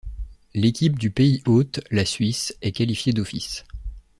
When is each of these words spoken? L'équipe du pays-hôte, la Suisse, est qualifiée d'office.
L'équipe 0.55 0.97
du 0.97 1.11
pays-hôte, 1.11 1.79
la 1.91 2.05
Suisse, 2.05 2.57
est 2.63 2.71
qualifiée 2.71 3.13
d'office. 3.13 3.65